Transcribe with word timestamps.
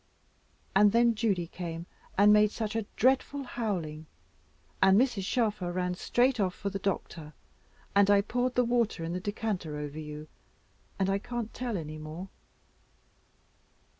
And 0.75 0.93
then 0.93 1.13
Judy 1.13 1.45
came 1.45 1.85
and 2.17 2.33
made 2.33 2.49
such 2.49 2.75
a 2.75 2.87
dreadful 2.95 3.43
howling, 3.43 4.07
and 4.81 4.99
Mrs. 4.99 5.25
Shelfer 5.25 5.71
ran 5.71 5.93
straight 5.93 6.39
off 6.39 6.55
for 6.55 6.71
the 6.71 6.79
doctor, 6.79 7.33
and 7.95 8.09
I 8.09 8.21
poured 8.21 8.55
the 8.55 8.65
water 8.65 9.03
in 9.03 9.13
the 9.13 9.19
decanter 9.19 9.77
over 9.77 9.99
you, 9.99 10.27
and 10.97 11.07
I 11.07 11.19
can't 11.19 11.53
tell 11.53 11.77
any 11.77 11.99
more." 11.99 12.29